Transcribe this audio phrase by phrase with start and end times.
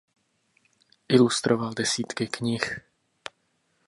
[1.07, 2.79] Ilustroval desítky knih.